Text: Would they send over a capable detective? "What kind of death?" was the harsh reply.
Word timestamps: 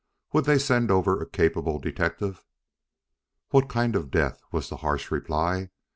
Would 0.33 0.45
they 0.45 0.57
send 0.57 0.89
over 0.89 1.21
a 1.21 1.29
capable 1.29 1.77
detective? 1.77 2.43
"What 3.49 3.69
kind 3.69 3.95
of 3.95 4.09
death?" 4.09 4.41
was 4.51 4.67
the 4.67 4.77
harsh 4.77 5.11
reply. 5.11 5.69